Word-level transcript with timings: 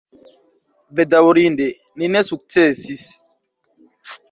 Bedaŭrinde 0.99 1.69
ni 2.03 2.11
ne 2.15 2.25
sukcesis. 2.31 3.07